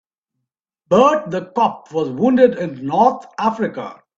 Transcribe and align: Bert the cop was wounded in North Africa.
Bert 0.87 1.29
the 1.29 1.51
cop 1.55 1.93
was 1.93 2.09
wounded 2.09 2.57
in 2.57 2.87
North 2.87 3.23
Africa. 3.37 4.01